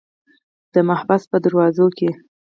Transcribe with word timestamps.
د 0.73 0.75
محبس 0.89 1.23
په 1.31 1.37
دروازو 1.45 1.85
کې. 1.97 2.09